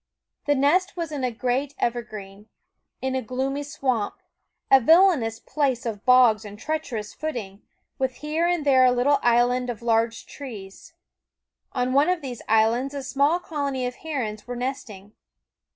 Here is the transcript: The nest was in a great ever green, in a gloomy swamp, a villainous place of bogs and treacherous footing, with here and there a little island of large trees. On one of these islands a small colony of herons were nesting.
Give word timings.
The 0.47 0.55
nest 0.55 0.97
was 0.97 1.11
in 1.11 1.23
a 1.23 1.29
great 1.29 1.75
ever 1.77 2.01
green, 2.01 2.49
in 3.03 3.13
a 3.13 3.21
gloomy 3.21 3.61
swamp, 3.61 4.15
a 4.71 4.79
villainous 4.81 5.39
place 5.39 5.85
of 5.85 6.05
bogs 6.05 6.43
and 6.43 6.57
treacherous 6.57 7.13
footing, 7.13 7.61
with 7.99 8.15
here 8.15 8.47
and 8.47 8.65
there 8.65 8.83
a 8.85 8.91
little 8.91 9.19
island 9.21 9.69
of 9.69 9.83
large 9.83 10.25
trees. 10.25 10.93
On 11.73 11.93
one 11.93 12.09
of 12.09 12.21
these 12.23 12.41
islands 12.49 12.95
a 12.95 13.03
small 13.03 13.39
colony 13.39 13.85
of 13.85 13.97
herons 13.97 14.47
were 14.47 14.55
nesting. 14.55 15.13